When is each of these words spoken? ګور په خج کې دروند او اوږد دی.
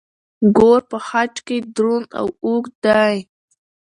ګور 0.57 0.81
په 0.91 0.97
خج 1.07 1.33
کې 1.47 1.57
دروند 1.75 2.09
او 2.19 2.27
اوږد 2.45 2.73
دی. 2.85 3.17